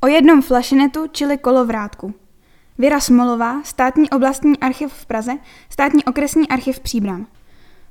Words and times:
O 0.00 0.06
jednom 0.06 0.42
flašinetu, 0.42 1.06
čili 1.12 1.38
kolovrátku. 1.38 2.14
Věra 2.78 3.00
Smolová, 3.00 3.62
státní 3.62 4.10
oblastní 4.10 4.58
archiv 4.58 4.92
v 4.92 5.06
Praze, 5.06 5.32
státní 5.70 6.04
okresní 6.04 6.48
archiv 6.48 6.80
Příbram. 6.80 7.26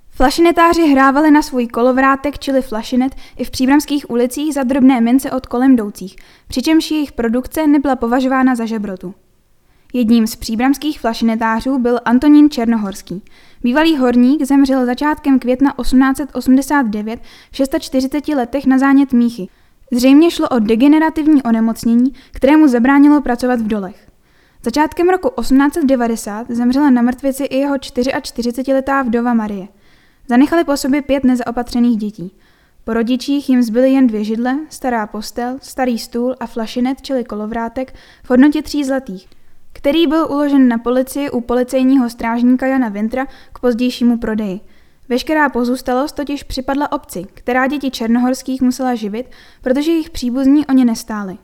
Flašinetáři 0.10 0.82
hrávali 0.82 1.32
na 1.32 1.42
svůj 1.42 1.68
kolovrátek, 1.68 2.40
čili 2.40 2.62
flašinet, 2.62 3.16
i 3.38 3.44
v 3.44 3.52
příbramských 3.52 4.10
ulicích 4.10 4.54
za 4.54 4.64
drobné 4.64 5.02
mince 5.02 5.32
od 5.32 5.46
kolem 5.46 5.74
jdoucích, 5.74 6.16
přičemž 6.48 6.92
jejich 6.92 7.12
produkce 7.12 7.68
nebyla 7.68 7.96
považována 7.96 8.56
za 8.56 8.66
žebrotu. 8.66 9.16
Jedním 9.94 10.28
z 10.28 10.36
příbramských 10.36 11.00
flašinetářů 11.00 11.80
byl 11.80 12.00
Antonín 12.06 12.50
Černohorský. 12.50 13.24
Bývalý 13.64 13.98
horník 13.98 14.44
zemřel 14.44 14.86
začátkem 14.86 15.40
května 15.40 15.74
1889 15.82 17.20
v 17.52 17.56
640 17.56 18.28
letech 18.28 18.66
na 18.66 18.78
zánět 18.78 19.14
míchy. 19.14 19.48
Zřejmě 19.92 20.32
šlo 20.32 20.50
o 20.50 20.60
degenerativní 20.60 21.44
onemocnění, 21.44 22.14
kterému 22.32 22.68
zabránilo 22.68 23.22
pracovat 23.22 23.60
v 23.62 23.68
dolech. 23.68 24.08
Začátkem 24.64 25.10
roku 25.10 25.42
1890 25.42 26.52
zemřela 26.52 26.90
na 26.90 27.02
mrtvici 27.02 27.44
i 27.44 27.58
jeho 27.58 27.76
44-letá 27.76 29.04
vdova 29.04 29.34
Marie. 29.34 29.68
Zanechali 30.30 30.64
po 30.64 30.78
sobě 30.78 31.02
pět 31.02 31.24
nezaopatřených 31.24 31.98
dětí. 31.98 32.32
Po 32.84 32.94
rodičích 32.94 33.50
jim 33.50 33.64
zbyly 33.64 33.92
jen 33.92 34.08
dvě 34.08 34.24
židle, 34.24 34.60
stará 34.70 35.08
postel, 35.08 35.58
starý 35.62 36.00
stůl 36.00 36.36
a 36.40 36.48
flašinet, 36.48 37.02
čili 37.02 37.24
kolovrátek, 37.24 37.94
v 38.24 38.30
hodnotě 38.30 38.62
tří 38.62 38.84
zlatých, 38.84 39.28
který 39.74 40.08
byl 40.08 40.28
uložen 40.30 40.68
na 40.68 40.78
policii 40.78 41.30
u 41.30 41.42
policejního 41.42 42.10
strážníka 42.10 42.68
Jana 42.68 42.90
Vintra 42.90 43.26
k 43.54 43.60
pozdějšímu 43.60 44.18
prodeji. 44.18 44.60
Veškerá 45.10 45.50
pozůstalost 45.50 46.16
totiž 46.16 46.44
připadla 46.44 46.92
obci, 46.92 47.26
která 47.34 47.68
děti 47.68 47.92
černohorských 47.92 48.62
musela 48.62 48.96
živit, 48.96 49.32
protože 49.62 49.92
jejich 49.92 50.10
příbuzní 50.10 50.66
o 50.66 50.72
ně 50.72 50.86
nestáli. 50.86 51.38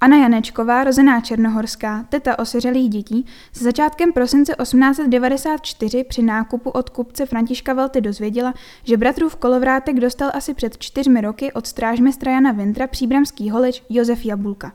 Anna 0.00 0.16
Janečková, 0.16 0.84
rozená 0.84 1.20
Černohorská, 1.20 2.06
teta 2.08 2.38
osiřelých 2.38 2.90
dětí, 2.90 3.26
se 3.52 3.64
začátkem 3.64 4.12
prosince 4.12 4.54
1894 4.62 6.04
při 6.04 6.22
nákupu 6.22 6.70
od 6.70 6.90
kupce 6.90 7.26
Františka 7.26 7.72
Velty 7.72 8.00
dozvěděla, 8.00 8.54
že 8.84 8.96
bratrův 8.96 9.36
kolovrátek 9.36 10.00
dostal 10.00 10.30
asi 10.34 10.54
před 10.54 10.78
čtyřmi 10.78 11.20
roky 11.20 11.52
od 11.52 11.66
strážmistra 11.66 12.32
Jana 12.32 12.52
Vintra 12.52 12.86
příbramský 12.86 13.50
holič 13.50 13.82
Josef 13.88 14.24
Jabulka. 14.24 14.72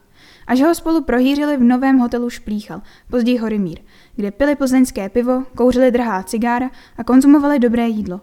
A 0.50 0.56
že 0.56 0.66
ho 0.66 0.76
spolu 0.76 1.04
prohýřili 1.04 1.58
v 1.58 1.64
novém 1.64 1.98
hotelu 1.98 2.30
Šplíchal, 2.30 2.82
později 3.10 3.38
Horimír, 3.38 3.80
kde 4.16 4.32
pili 4.32 4.56
plzeňské 4.56 5.10
pivo, 5.10 5.44
kouřili 5.56 5.92
drahá 5.92 6.24
cigára 6.24 6.72
a 6.98 7.04
konzumovali 7.04 7.60
dobré 7.60 7.88
jídlo. 7.88 8.22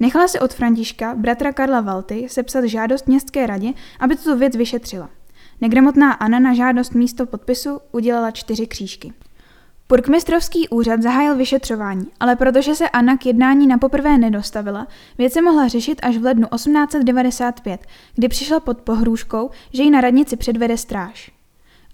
Nechala 0.00 0.28
se 0.28 0.40
od 0.40 0.54
Františka, 0.54 1.14
bratra 1.14 1.52
Karla 1.52 1.80
Valty, 1.80 2.26
sepsat 2.28 2.64
žádost 2.64 3.08
městské 3.08 3.46
radě, 3.46 3.72
aby 4.00 4.16
tuto 4.16 4.36
věc 4.36 4.56
vyšetřila. 4.56 5.10
Negramotná 5.60 6.12
Anna 6.12 6.38
na 6.38 6.54
žádost 6.54 6.94
místo 6.94 7.26
podpisu 7.26 7.80
udělala 7.92 8.30
čtyři 8.30 8.66
křížky. 8.66 9.12
Purkmistrovský 9.86 10.68
úřad 10.68 11.02
zahájil 11.02 11.36
vyšetřování, 11.36 12.06
ale 12.20 12.36
protože 12.36 12.74
se 12.74 12.88
Anna 12.88 13.16
k 13.16 13.26
jednání 13.26 13.66
na 13.66 13.78
poprvé 13.78 14.18
nedostavila, 14.18 14.86
věc 15.18 15.32
se 15.32 15.42
mohla 15.42 15.68
řešit 15.68 16.00
až 16.02 16.16
v 16.16 16.24
lednu 16.24 16.48
1895, 16.54 17.86
kdy 18.14 18.28
přišla 18.28 18.60
pod 18.60 18.80
pohrůžkou, 18.80 19.50
že 19.72 19.82
ji 19.82 19.90
na 19.90 20.00
radnici 20.00 20.36
předvede 20.36 20.76
stráž. 20.76 21.39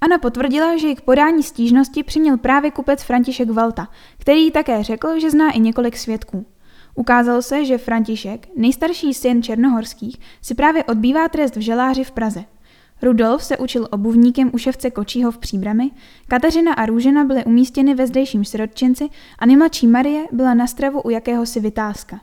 Anna 0.01 0.19
potvrdila, 0.19 0.77
že 0.77 0.89
ji 0.89 0.97
k 0.97 1.01
podání 1.01 1.43
stížnosti 1.43 2.03
přiměl 2.03 2.37
právě 2.37 2.71
kupec 2.71 3.03
František 3.03 3.51
Valta, 3.51 3.89
který 4.19 4.45
jí 4.45 4.51
také 4.51 4.83
řekl, 4.83 5.21
že 5.21 5.31
zná 5.31 5.51
i 5.51 5.61
několik 5.61 5.97
svědků. 5.97 6.47
Ukázalo 6.95 7.43
se, 7.43 7.65
že 7.65 7.79
František, 7.79 8.49
nejstarší 8.57 9.15
syn 9.15 9.43
Černohorských, 9.43 10.17
si 10.43 10.55
právě 10.55 10.85
odbývá 10.85 11.29
trest 11.29 11.57
v 11.57 11.61
želáři 11.61 12.05
v 12.05 12.11
Praze– 12.11 12.45
Rudolf 13.03 13.45
se 13.45 13.59
učil 13.59 13.89
obuvníkem 13.91 14.51
u 14.55 14.59
ševce 14.59 14.91
Kočího 14.91 15.31
v 15.31 15.39
Příbrami, 15.39 15.91
Kateřina 16.29 16.73
a 16.73 16.87
Růžena 16.87 17.25
byly 17.25 17.45
umístěny 17.45 17.95
ve 17.95 18.07
zdejším 18.07 18.45
sirotčinci 18.45 19.09
a 19.39 19.47
nejmladší 19.47 19.87
Marie 19.87 20.27
byla 20.33 20.55
na 20.55 20.67
stravu 20.67 21.01
u 21.01 21.11
jakéhosi 21.11 21.61
vytázka. 21.61 22.21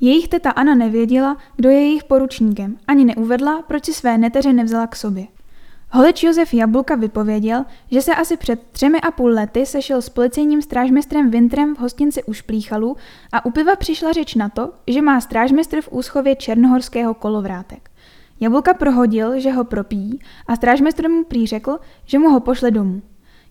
Jejich 0.00 0.28
teta 0.28 0.50
Anna 0.50 0.74
nevěděla, 0.74 1.36
kdo 1.56 1.68
je 1.68 1.80
jejich 1.80 2.04
poručníkem, 2.04 2.76
ani 2.86 3.04
neuvedla, 3.04 3.62
proč 3.62 3.84
si 3.84 3.94
své 3.94 4.18
neteře 4.18 4.52
nevzala 4.52 4.86
k 4.86 4.96
sobě. 4.96 5.26
Holič 5.90 6.22
Josef 6.22 6.54
Jabulka 6.54 6.94
vypověděl, 6.94 7.64
že 7.90 8.02
se 8.02 8.14
asi 8.14 8.36
před 8.36 8.62
třemi 8.72 9.00
a 9.00 9.10
půl 9.10 9.30
lety 9.30 9.66
sešel 9.66 10.02
s 10.02 10.08
policejním 10.08 10.62
strážmistrem 10.62 11.30
Vintrem 11.30 11.74
v 11.74 11.78
hostinci 11.78 12.24
u 12.24 12.32
Šplíchalů 12.32 12.96
a 13.32 13.44
u 13.44 13.50
piva 13.50 13.76
přišla 13.76 14.12
řeč 14.12 14.34
na 14.34 14.48
to, 14.48 14.72
že 14.86 15.02
má 15.02 15.20
strážmistr 15.20 15.80
v 15.80 15.92
úschově 15.92 16.36
černohorského 16.36 17.14
kolovrátek. 17.14 17.90
Jablka 18.40 18.74
prohodil, 18.74 19.40
že 19.40 19.52
ho 19.52 19.64
propíjí 19.64 20.20
a 20.46 20.56
strážmistr 20.56 21.08
mu 21.08 21.24
prý 21.24 21.46
řekl, 21.46 21.78
že 22.04 22.18
mu 22.18 22.30
ho 22.30 22.40
pošle 22.40 22.70
domů. 22.70 23.02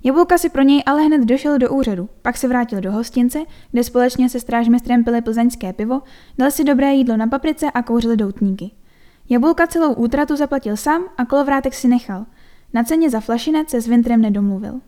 Jablka 0.03 0.37
si 0.37 0.49
pro 0.49 0.61
něj 0.61 0.83
ale 0.85 1.01
hned 1.01 1.25
došel 1.25 1.57
do 1.57 1.69
úřadu, 1.69 2.09
pak 2.21 2.37
se 2.37 2.47
vrátil 2.47 2.81
do 2.81 2.91
hostince, 2.91 3.39
kde 3.71 3.83
společně 3.83 4.29
se 4.29 4.39
strážmistrem 4.39 5.03
pili 5.03 5.21
plzeňské 5.21 5.73
pivo, 5.73 6.01
dal 6.37 6.51
si 6.51 6.63
dobré 6.63 6.93
jídlo 6.93 7.17
na 7.17 7.27
paprice 7.27 7.71
a 7.71 7.81
kouřili 7.81 8.17
doutníky. 8.17 8.71
Jablka 9.29 9.67
celou 9.67 9.93
útratu 9.93 10.35
zaplatil 10.35 10.77
sám 10.77 11.03
a 11.17 11.25
kolovrátek 11.25 11.73
si 11.73 11.87
nechal. 11.87 12.25
Na 12.73 12.83
ceně 12.83 13.09
za 13.09 13.19
flašinec 13.19 13.69
se 13.69 13.81
s 13.81 13.87
Vintrem 13.87 14.21
nedomluvil. 14.21 14.81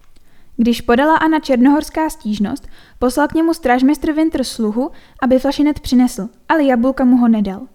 Když 0.57 0.81
podala 0.81 1.15
Anna 1.15 1.39
Černohorská 1.39 2.09
stížnost, 2.09 2.67
poslal 2.99 3.27
k 3.27 3.33
němu 3.33 3.53
strážmistr 3.53 4.11
Vintr 4.11 4.43
sluhu, 4.43 4.91
aby 5.21 5.39
flašinet 5.39 5.79
přinesl, 5.79 6.29
ale 6.49 6.63
Jablka 6.63 7.05
mu 7.05 7.17
ho 7.17 7.27
nedal. 7.27 7.67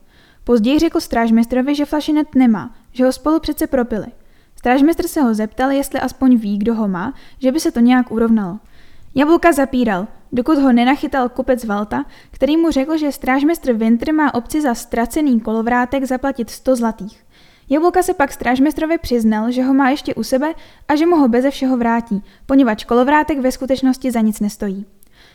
Později 0.44 0.78
řekl 0.78 1.00
strážmistrovi, 1.00 1.74
že 1.74 1.84
flašinet 1.84 2.34
nemá, 2.34 2.74
že 2.92 3.04
ho 3.04 3.12
spolu 3.12 3.40
přece 3.40 3.66
propili. 3.66 4.06
Strážmistr 4.56 5.08
se 5.08 5.20
ho 5.20 5.34
zeptal, 5.34 5.70
jestli 5.70 6.00
aspoň 6.00 6.36
ví, 6.36 6.58
kdo 6.58 6.74
ho 6.74 6.88
má, 6.88 7.14
že 7.38 7.52
by 7.52 7.60
se 7.60 7.72
to 7.72 7.80
nějak 7.80 8.10
urovnalo. 8.12 8.58
Jablka 9.16 9.52
zapíral, 9.52 10.06
dokud 10.32 10.58
ho 10.58 10.72
nenachytal 10.72 11.28
kupec 11.28 11.64
Valta, 11.64 12.04
který 12.30 12.56
mu 12.56 12.70
řekl, 12.70 12.98
že 12.98 13.12
strážmistr 13.12 13.72
Winter 13.72 14.14
má 14.14 14.34
obci 14.34 14.60
za 14.60 14.74
ztracený 14.74 15.40
kolovrátek 15.40 16.04
zaplatit 16.04 16.50
100 16.50 16.76
zlatých. 16.76 17.24
Jablka 17.70 18.02
se 18.02 18.14
pak 18.14 18.32
strážmistrovi 18.32 18.98
přiznal, 18.98 19.50
že 19.50 19.62
ho 19.62 19.74
má 19.74 19.90
ještě 19.90 20.14
u 20.14 20.22
sebe 20.22 20.54
a 20.88 20.96
že 20.96 21.06
mu 21.06 21.16
ho 21.16 21.28
beze 21.28 21.50
všeho 21.50 21.76
vrátí, 21.76 22.22
poněvadž 22.46 22.84
kolovrátek 22.84 23.38
ve 23.38 23.52
skutečnosti 23.52 24.10
za 24.10 24.20
nic 24.20 24.40
nestojí. 24.40 24.86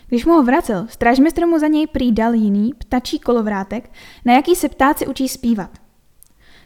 Když 0.08 0.26
mu 0.26 0.34
ho 0.34 0.44
vracel, 0.44 0.86
strážmistr 0.90 1.46
mu 1.46 1.60
za 1.60 1.68
něj 1.68 1.88
prý 1.88 2.12
dal 2.12 2.34
jiný, 2.34 2.74
ptačí 2.78 3.20
kolovrátek, 3.20 3.92
na 4.26 4.34
jaký 4.34 4.56
se 4.56 4.70
ptáci 4.70 5.08
učí 5.08 5.28
zpívat. 5.30 5.70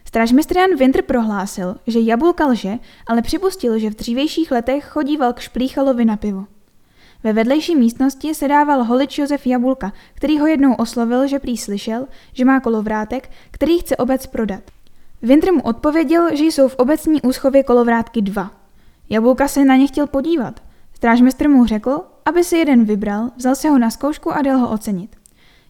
Strážmistr 0.06 0.58
Jan 0.58 0.76
Winter 0.78 1.02
prohlásil, 1.02 1.76
že 1.88 2.00
Jabulka 2.00 2.46
lže, 2.46 2.80
ale 3.08 3.22
připustil, 3.22 3.80
že 3.80 3.90
v 3.90 3.96
dřívějších 3.96 4.52
letech 4.52 4.86
chodíval 4.86 5.34
k 5.34 5.40
Šplíchalovi 5.40 6.06
na 6.06 6.18
pivo. 6.18 6.46
Ve 7.24 7.34
vedlejší 7.34 7.76
místnosti 7.76 8.36
se 8.36 8.48
dával 8.48 8.84
holič 8.84 9.18
Josef 9.18 9.48
Jabulka, 9.48 9.94
který 10.14 10.40
ho 10.40 10.48
jednou 10.48 10.74
oslovil, 10.74 11.28
že 11.28 11.40
prý 11.40 11.58
slyšel, 11.58 12.08
že 12.34 12.46
má 12.46 12.60
kolovrátek, 12.60 13.30
který 13.52 13.80
chce 13.80 13.98
obec 13.98 14.28
prodat. 14.28 14.64
Winter 15.22 15.54
mu 15.54 15.62
odpověděl, 15.62 16.36
že 16.36 16.44
jsou 16.44 16.68
v 16.68 16.76
obecní 16.76 17.22
úschově 17.22 17.64
kolovrátky 17.64 18.22
dva. 18.22 18.52
Jabulka 19.10 19.48
se 19.48 19.66
na 19.66 19.76
ně 19.76 19.88
chtěl 19.88 20.08
podívat. 20.08 20.60
Strážmistr 20.94 21.50
mu 21.50 21.66
řekl, 21.66 22.02
aby 22.26 22.44
si 22.44 22.58
jeden 22.58 22.86
vybral, 22.86 23.30
vzal 23.36 23.56
se 23.56 23.70
ho 23.70 23.78
na 23.78 23.90
zkoušku 23.90 24.32
a 24.32 24.42
dal 24.42 24.58
ho 24.58 24.72
ocenit. 24.72 25.16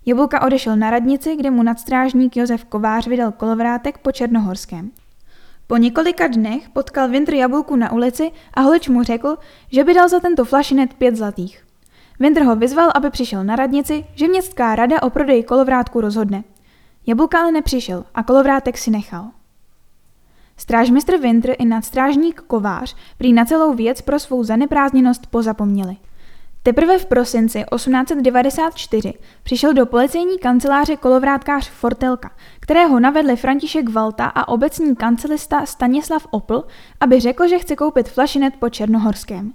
Jablka 0.06 0.42
odešel 0.42 0.76
na 0.76 0.90
radnici, 0.90 1.36
kde 1.36 1.52
mu 1.52 1.64
nadstrážník 1.64 2.38
Josef 2.38 2.66
Kovář 2.66 3.08
vydal 3.08 3.32
kolovrátek 3.32 3.98
po 3.98 4.12
Černohorském. 4.12 4.92
Po 5.68 5.78
několika 5.78 6.28
dnech 6.28 6.70
potkal 6.70 7.10
Vintr 7.10 7.34
Jabulku 7.34 7.76
na 7.76 7.92
ulici 7.92 8.32
a 8.54 8.62
holič 8.62 8.88
mu 8.88 9.04
řekl, 9.04 9.38
že 9.72 9.84
by 9.84 9.94
dal 9.94 10.10
za 10.10 10.20
tento 10.20 10.46
flašinet 10.46 10.94
pět 10.94 11.16
zlatých. 11.16 11.66
Vintr 12.20 12.42
ho 12.42 12.56
vyzval, 12.56 12.92
aby 12.96 13.10
přišel 13.10 13.44
na 13.44 13.56
radnici, 13.56 14.06
že 14.16 14.28
městská 14.28 14.76
rada 14.76 15.04
o 15.04 15.10
prodeji 15.10 15.44
kolovrátku 15.44 16.02
rozhodne. 16.02 16.44
Jabulka 17.08 17.40
ale 17.40 17.52
nepřišel 17.52 18.06
a 18.16 18.24
kolovrátek 18.24 18.78
si 18.78 18.92
nechal. 18.92 19.32
Strážmistr 20.58 21.18
Vintr 21.18 21.54
i 21.60 21.66
nadstrážník 21.66 22.42
Kovář 22.42 22.96
prý 23.18 23.34
na 23.34 23.46
celou 23.46 23.74
věc 23.74 24.02
pro 24.02 24.20
svou 24.20 24.44
zaneprázdněnost 24.44 25.28
pozapomněli. 25.28 25.98
Teprve 26.66 26.98
v 26.98 27.06
prosinci 27.06 27.64
1894 27.76 29.14
přišel 29.44 29.74
do 29.74 29.86
policejní 29.86 30.40
kanceláře 30.40 30.98
kolovrátkář 30.98 31.70
Fortelka, 31.70 32.32
kterého 32.60 33.00
navedli 33.00 33.36
František 33.36 33.90
Valta 33.90 34.26
a 34.26 34.48
obecní 34.48 34.96
kancelista 34.96 35.66
Stanislav 35.66 36.28
Opl, 36.32 36.64
aby 37.00 37.20
řekl, 37.20 37.48
že 37.48 37.60
chce 37.60 37.76
koupit 37.76 38.10
flašinet 38.10 38.54
po 38.60 38.70
Černohorském. 38.70 39.54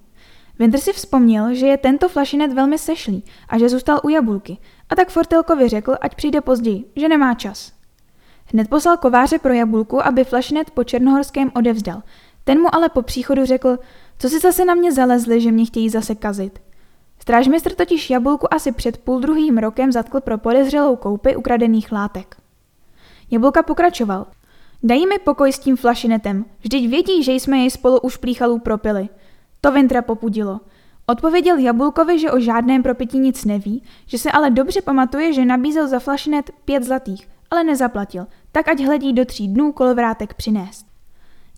Winter 0.58 0.80
si 0.80 0.92
vzpomněl, 0.92 1.54
že 1.54 1.66
je 1.66 1.76
tento 1.76 2.08
flašinet 2.08 2.52
velmi 2.52 2.78
sešlý 2.78 3.24
a 3.48 3.58
že 3.58 3.68
zůstal 3.68 4.00
u 4.02 4.08
jabulky, 4.08 4.58
a 4.90 4.96
tak 4.96 5.08
Fortelkovi 5.08 5.68
řekl, 5.68 5.96
ať 6.00 6.14
přijde 6.14 6.40
později, 6.40 6.84
že 6.96 7.08
nemá 7.08 7.34
čas. 7.34 7.72
Hned 8.52 8.68
poslal 8.68 8.96
kováře 8.96 9.38
pro 9.38 9.52
jabulku, 9.52 10.06
aby 10.06 10.24
flašinet 10.24 10.70
po 10.70 10.84
Černohorském 10.84 11.50
odevzdal. 11.54 12.02
Ten 12.44 12.60
mu 12.60 12.74
ale 12.74 12.88
po 12.88 13.02
příchodu 13.02 13.44
řekl, 13.44 13.78
co 14.18 14.28
si 14.28 14.38
zase 14.38 14.64
na 14.64 14.74
mě 14.74 14.92
zalezli, 14.92 15.40
že 15.40 15.52
mě 15.52 15.64
chtějí 15.64 15.90
zase 15.90 16.14
kazit. 16.14 16.67
Strážmistr 17.28 17.74
totiž 17.74 18.10
Jabulku 18.10 18.54
asi 18.54 18.72
před 18.72 18.98
půl 18.98 19.20
druhým 19.20 19.58
rokem 19.58 19.92
zatkl 19.92 20.20
pro 20.20 20.38
podezřelou 20.38 20.96
koupy 20.96 21.36
ukradených 21.36 21.92
látek. 21.92 22.36
Jabulka 23.30 23.62
pokračoval. 23.62 24.26
Dají 24.82 25.06
mi 25.06 25.18
pokoj 25.18 25.52
s 25.52 25.58
tím 25.58 25.76
flašinetem, 25.76 26.44
vždyť 26.60 26.88
vědí, 26.88 27.22
že 27.22 27.32
jsme 27.32 27.58
jej 27.58 27.70
spolu 27.70 28.00
už 28.00 28.16
plíchalů 28.16 28.58
propili. 28.58 29.08
To 29.60 29.72
Vintra 29.72 30.02
popudilo. 30.02 30.60
Odpověděl 31.06 31.58
Jabulkovi, 31.58 32.18
že 32.18 32.30
o 32.30 32.40
žádném 32.40 32.82
propití 32.82 33.18
nic 33.18 33.44
neví, 33.44 33.82
že 34.06 34.18
se 34.18 34.32
ale 34.32 34.50
dobře 34.50 34.82
pamatuje, 34.82 35.32
že 35.32 35.44
nabízel 35.44 35.88
za 35.88 35.98
flašinet 35.98 36.50
pět 36.64 36.82
zlatých, 36.82 37.28
ale 37.50 37.64
nezaplatil, 37.64 38.26
tak 38.52 38.68
ať 38.68 38.80
hledí 38.80 39.12
do 39.12 39.24
tří 39.24 39.48
dnů 39.48 39.72
kolovrátek 39.72 40.34
přinést. 40.34 40.87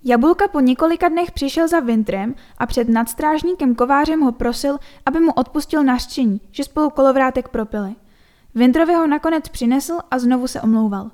Jabulka 0.05 0.49
po 0.49 0.61
několika 0.61 1.08
dnech 1.08 1.31
přišel 1.31 1.69
za 1.69 1.81
Vintrem 1.81 2.35
a 2.58 2.67
před 2.67 2.88
nadstrážníkem 2.88 3.75
kovářem 3.75 4.20
ho 4.20 4.32
prosil, 4.32 4.79
aby 5.06 5.20
mu 5.20 5.32
odpustil 5.32 5.85
nařčení, 5.85 6.41
že 6.50 6.64
spolu 6.64 6.91
kolovrátek 6.91 7.49
propili. 7.49 7.94
Vintrovi 8.55 8.94
ho 8.94 9.06
nakonec 9.06 9.49
přinesl 9.49 9.99
a 10.11 10.19
znovu 10.19 10.47
se 10.47 10.61
omlouval. 10.61 11.11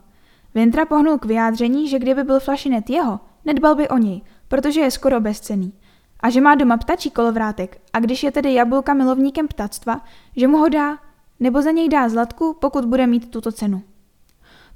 Vintra 0.55 0.85
pohnul 0.85 1.19
k 1.19 1.25
vyjádření, 1.25 1.89
že 1.89 1.99
kdyby 1.99 2.25
byl 2.25 2.41
flašinet 2.41 2.91
jeho, 2.91 3.21
nedbal 3.45 3.75
by 3.75 3.89
o 3.89 3.99
něj, 3.99 4.23
protože 4.49 4.81
je 4.81 4.91
skoro 4.91 5.21
bezcený. 5.21 5.73
A 6.21 6.31
že 6.31 6.41
má 6.41 6.55
doma 6.55 6.77
ptačí 6.77 7.11
kolovrátek 7.11 7.81
a 7.93 8.01
když 8.01 8.23
je 8.23 8.33
tedy 8.33 8.55
Jabulka 8.55 8.95
milovníkem 8.95 9.49
ptactva, 9.49 10.01
že 10.37 10.49
mu 10.49 10.59
ho 10.59 10.69
dá, 10.69 10.99
nebo 11.41 11.63
za 11.63 11.71
něj 11.71 11.89
dá 11.89 12.09
zlatku, 12.09 12.57
pokud 12.61 12.85
bude 12.85 13.07
mít 13.07 13.31
tuto 13.31 13.53
cenu. 13.53 13.83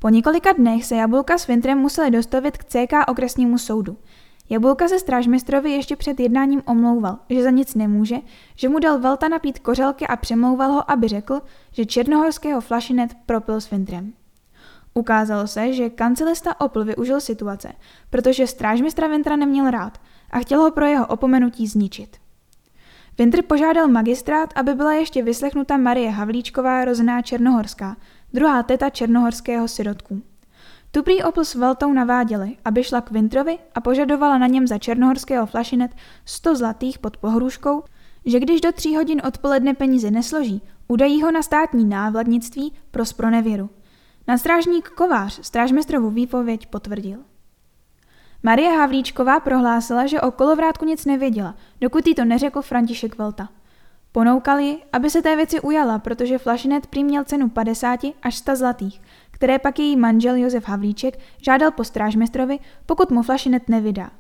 Po 0.02 0.08
několika 0.08 0.52
dnech 0.52 0.85
se 0.85 0.97
Jabulka 0.97 1.38
s 1.38 1.47
Vintrem 1.47 1.79
museli 1.79 2.11
dostavit 2.11 2.58
k 2.58 2.64
CK 2.64 2.93
okresnímu 3.08 3.58
soudu. 3.58 3.97
Jabulka 4.50 4.88
se 4.88 4.99
strážmistrovi 4.99 5.70
ještě 5.70 5.97
před 5.97 6.20
jednáním 6.20 6.62
omlouval, 6.64 7.19
že 7.31 7.43
za 7.43 7.50
nic 7.50 7.75
nemůže, 7.75 8.17
že 8.56 8.69
mu 8.69 8.79
dal 8.79 8.99
Velta 8.99 9.29
napít 9.29 9.58
kořelky 9.58 10.06
a 10.06 10.17
přemlouval 10.17 10.73
ho, 10.73 10.91
aby 10.91 11.08
řekl, 11.08 11.41
že 11.73 11.87
černohorského 11.87 12.61
flašinet 12.61 13.11
propil 13.26 13.61
s 13.61 13.70
Vintrem. 13.70 14.12
Ukázalo 14.94 15.47
se, 15.47 15.73
že 15.73 15.91
kancelista 15.91 16.61
Opl 16.61 16.85
využil 16.85 17.20
situace, 17.20 17.73
protože 18.11 18.47
strážmistra 18.47 19.08
Vintra 19.08 19.37
neměl 19.37 19.70
rád 19.70 19.99
a 20.31 20.38
chtěl 20.38 20.61
ho 20.61 20.70
pro 20.70 20.87
jeho 20.87 21.06
opomenutí 21.06 21.67
zničit. 21.67 22.17
Vintr 23.19 23.43
požádal 23.43 23.88
magistrát, 23.88 24.52
aby 24.55 24.75
byla 24.75 24.93
ještě 24.93 25.23
vyslechnuta 25.23 25.76
Marie 25.76 26.11
Havlíčková 26.11 26.85
rozená 26.85 27.23
Černohorská, 27.23 27.97
druhá 28.32 28.62
teta 28.62 28.91
černohorského 28.91 29.69
sirotku. 29.69 30.23
Tu 30.91 31.03
prý 31.03 31.23
Opl 31.23 31.44
s 31.44 31.55
Veltou 31.55 31.93
naváděli, 31.93 32.56
aby 32.65 32.85
šla 32.85 33.00
k 33.00 33.11
Vintrovi 33.11 33.59
a 33.75 33.81
požadovala 33.81 34.38
na 34.38 34.47
něm 34.47 34.67
za 34.67 34.79
černohorského 34.79 35.47
flašinet 35.47 35.91
100 36.25 36.56
zlatých 36.56 36.99
pod 36.99 37.17
pohrůžkou, 37.17 37.82
že 38.27 38.41
když 38.41 38.61
do 38.61 38.73
tří 38.73 38.97
hodin 38.97 39.23
odpoledne 39.27 39.75
peníze 39.75 40.11
nesloží, 40.11 40.62
udají 40.88 41.23
ho 41.23 41.32
na 41.32 41.43
státní 41.43 41.85
návladnictví 41.85 42.73
pro 42.91 43.05
spronevěru. 43.05 43.71
Nastrážník 44.29 44.88
Kovář 44.88 45.38
strážmistrovu 45.43 46.11
výpověď 46.11 46.67
potvrdil. 46.67 47.19
Marie 48.43 48.71
Havlíčková 48.71 49.41
prohlásila, 49.41 50.06
že 50.06 50.21
o 50.21 50.31
kolovrátku 50.31 50.85
nic 50.85 51.05
nevěděla, 51.05 51.55
dokud 51.81 52.06
jí 52.06 52.15
to 52.15 52.25
neřekl 52.25 52.62
František 52.62 53.19
Velta. 53.19 53.49
Ponoukal 54.12 54.59
ji, 54.59 54.79
aby 54.93 55.11
se 55.11 55.23
té 55.23 55.37
věci 55.37 55.61
ujala, 55.61 55.99
protože 55.99 56.39
flašinet 56.39 56.87
prý 56.87 57.05
měl 57.05 57.25
cenu 57.25 57.49
50 57.49 58.01
až 58.23 58.37
100 58.37 58.57
zlatých, 58.57 59.01
které 59.31 59.59
pak 59.59 59.79
její 59.79 59.97
manžel 59.97 60.37
Josef 60.37 60.69
Havlíček 60.69 61.19
žádal 61.43 61.71
po 61.71 61.85
strážmistrovi, 61.85 62.59
pokud 62.87 63.11
mu 63.11 63.23
flašinet 63.23 63.69
nevydá. 63.69 64.11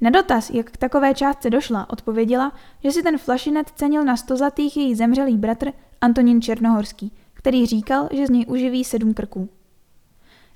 Na 0.00 0.10
dotaz, 0.10 0.50
jak 0.50 0.70
k 0.70 0.76
takové 0.76 1.14
částce 1.14 1.50
došla, 1.50 1.90
odpověděla, 1.90 2.52
že 2.84 2.92
si 2.92 3.02
ten 3.02 3.18
flašinet 3.18 3.70
cenil 3.74 4.04
na 4.04 4.16
100 4.16 4.36
zlatých 4.36 4.76
její 4.76 4.94
zemřelý 4.94 5.36
bratr 5.36 5.72
Antonín 6.00 6.42
Černohorský, 6.42 7.12
který 7.34 7.66
říkal, 7.66 8.08
že 8.12 8.26
z 8.26 8.30
něj 8.30 8.44
uživí 8.48 8.84
sedm 8.84 9.14
krků. 9.14 9.48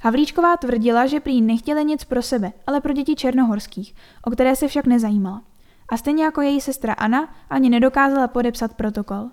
Havlíčková 0.00 0.56
tvrdila, 0.56 1.06
že 1.06 1.21
prý 1.21 1.43
nechtěli 1.43 1.85
nic 1.85 2.05
pro 2.05 2.23
sebe, 2.23 2.53
ale 2.67 2.81
pro 2.81 2.93
děti 2.93 3.15
černohorských, 3.15 3.94
o 4.25 4.31
které 4.31 4.56
se 4.56 4.69
však 4.69 4.87
nezajímala. 4.87 5.43
A 5.88 5.96
stejně 5.96 6.25
jako 6.25 6.40
její 6.40 6.60
sestra 6.60 6.92
Anna 6.92 7.28
ani 7.50 7.70
nedokázala 7.70 8.28
podepsat 8.28 8.75
protokol. 8.75 9.31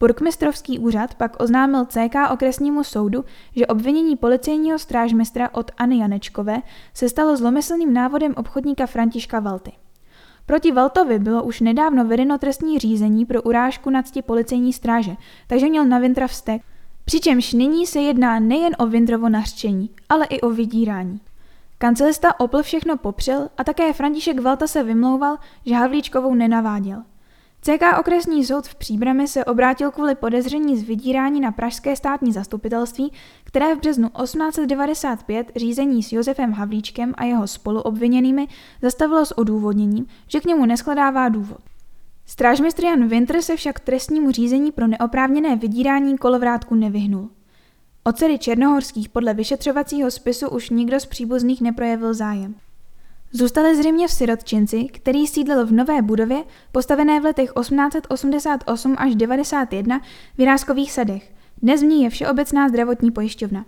Burkmistrovský 0.00 0.78
úřad 0.78 1.14
pak 1.14 1.42
oznámil 1.42 1.84
CK 1.84 2.30
okresnímu 2.32 2.84
soudu, 2.84 3.24
že 3.56 3.66
obvinění 3.66 4.16
policejního 4.16 4.78
strážmistra 4.78 5.54
od 5.54 5.70
Anny 5.76 5.98
Janečkové 5.98 6.62
se 6.94 7.08
stalo 7.08 7.36
zlomyslným 7.36 7.94
návodem 7.94 8.34
obchodníka 8.36 8.86
Františka 8.86 9.40
Valty. 9.40 9.72
Proti 10.46 10.72
Valtovi 10.72 11.18
bylo 11.18 11.42
už 11.42 11.60
nedávno 11.60 12.04
vedeno 12.04 12.38
trestní 12.38 12.78
řízení 12.78 13.26
pro 13.26 13.42
urážku 13.42 13.90
na 13.90 14.02
cti 14.02 14.22
policejní 14.22 14.72
stráže, 14.72 15.16
takže 15.46 15.68
měl 15.68 15.84
na 15.84 15.98
Vintra 15.98 16.26
vztek, 16.26 16.62
přičemž 17.04 17.52
nyní 17.52 17.86
se 17.86 18.00
jedná 18.00 18.38
nejen 18.38 18.72
o 18.78 18.86
Vindrovo 18.86 19.28
nařčení, 19.28 19.90
ale 20.08 20.26
i 20.26 20.40
o 20.40 20.50
vydírání. 20.50 21.20
Kancelista 21.78 22.40
Opl 22.40 22.62
všechno 22.62 22.96
popřel 22.96 23.48
a 23.58 23.64
také 23.64 23.92
František 23.92 24.40
Valta 24.40 24.66
se 24.66 24.82
vymlouval, 24.82 25.38
že 25.66 25.74
Havlíčkovou 25.74 26.34
nenaváděl. 26.34 27.02
CK 27.62 27.98
okresní 28.00 28.44
soud 28.44 28.66
v 28.66 28.74
Příbrami 28.74 29.28
se 29.28 29.44
obrátil 29.44 29.90
kvůli 29.90 30.14
podezření 30.14 30.76
z 30.76 30.82
vydírání 30.82 31.40
na 31.40 31.52
Pražské 31.52 31.96
státní 31.96 32.32
zastupitelství, 32.32 33.12
které 33.44 33.74
v 33.74 33.78
březnu 33.78 34.08
1895 34.22 35.52
řízení 35.56 36.02
s 36.02 36.12
Josefem 36.12 36.52
Havlíčkem 36.52 37.14
a 37.16 37.24
jeho 37.24 37.46
spoluobviněnými 37.46 38.48
zastavilo 38.82 39.26
s 39.26 39.38
odůvodněním, 39.38 40.06
že 40.28 40.40
k 40.40 40.44
němu 40.44 40.66
neskladává 40.66 41.28
důvod. 41.28 41.58
Strážmistr 42.26 42.84
Jan 42.84 43.08
Winter 43.08 43.42
se 43.42 43.56
však 43.56 43.80
trestnímu 43.80 44.30
řízení 44.30 44.72
pro 44.72 44.86
neoprávněné 44.86 45.56
vydírání 45.56 46.18
kolovrátku 46.18 46.74
nevyhnul. 46.74 47.30
O 48.06 48.12
dcery 48.12 48.38
Černohorských 48.38 49.08
podle 49.08 49.34
vyšetřovacího 49.34 50.10
spisu 50.10 50.48
už 50.48 50.70
nikdo 50.70 51.00
z 51.00 51.06
příbuzných 51.06 51.60
neprojevil 51.60 52.14
zájem. 52.14 52.54
Zůstali 53.32 53.76
zřejmě 53.76 54.08
v 54.08 54.12
sirotčinci, 54.12 54.84
který 54.84 55.26
sídlil 55.26 55.66
v 55.66 55.72
nové 55.72 56.02
budově, 56.02 56.44
postavené 56.72 57.20
v 57.20 57.24
letech 57.24 57.50
1888 57.60 58.94
až 58.98 59.14
91 59.14 60.00
v 60.34 60.38
Jiráskových 60.38 60.92
sadech. 60.92 61.32
Dnes 61.62 61.82
v 61.82 61.84
ní 61.84 62.02
je 62.02 62.10
Všeobecná 62.10 62.68
zdravotní 62.68 63.10
pojišťovna. 63.10 63.64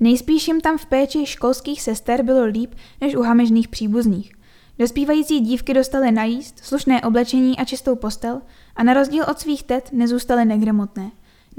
Nejspíš 0.00 0.48
jim 0.48 0.60
tam 0.60 0.78
v 0.78 0.86
péči 0.86 1.26
školských 1.26 1.82
sester 1.82 2.22
bylo 2.22 2.44
líp 2.44 2.74
než 3.00 3.16
u 3.16 3.22
hamežných 3.22 3.68
příbuzných. 3.68 4.32
Dospívající 4.78 5.40
dívky 5.40 5.74
dostaly 5.74 6.12
najíst, 6.12 6.58
slušné 6.58 7.02
oblečení 7.02 7.58
a 7.58 7.64
čistou 7.64 7.96
postel 7.96 8.40
a 8.76 8.82
na 8.82 8.94
rozdíl 8.94 9.24
od 9.30 9.38
svých 9.38 9.62
tet 9.62 9.88
nezůstaly 9.92 10.44
negramotné. 10.44 11.10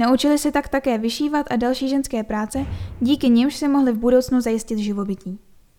Naučili 0.02 0.38
se 0.38 0.52
tak 0.52 0.68
také 0.68 0.98
vyšívat 0.98 1.46
a 1.50 1.56
další 1.56 1.90
ženské 1.90 2.24
práce, 2.24 2.66
díky 3.00 3.30
nimž 3.30 3.56
se 3.56 3.68
mohli 3.68 3.92
v 3.92 3.98
budoucnu 3.98 4.42
zajistit 4.42 4.78
živobytí. 4.78 5.40